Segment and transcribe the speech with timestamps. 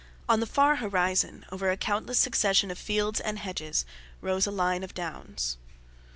[0.27, 3.85] On the far horizon, over a countless succession of fields and hedges,
[4.19, 5.57] rose a line of downs.